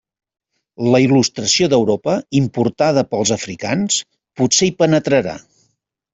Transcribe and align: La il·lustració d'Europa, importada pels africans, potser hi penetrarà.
La 0.95 1.01
il·lustració 1.03 1.67
d'Europa, 1.73 2.15
importada 2.39 3.05
pels 3.13 3.35
africans, 3.37 4.01
potser 4.43 4.71
hi 4.71 4.75
penetrarà. 4.83 5.39